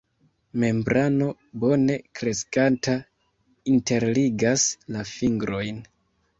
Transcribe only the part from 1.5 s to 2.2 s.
bone